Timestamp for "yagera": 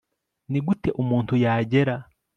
1.43-1.95